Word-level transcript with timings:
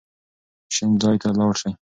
شین 0.73 0.91
ځای 1.01 1.15
ته 1.21 1.27
لاړ 1.39 1.53
شئ. 1.61 1.71